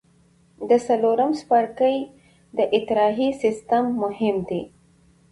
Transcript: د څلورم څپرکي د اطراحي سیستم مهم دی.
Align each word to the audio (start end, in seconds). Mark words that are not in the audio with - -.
د 0.69 0.71
څلورم 0.87 1.31
څپرکي 1.39 1.97
د 2.57 2.59
اطراحي 2.77 3.29
سیستم 3.41 3.83
مهم 4.01 4.35
دی. 4.49 4.61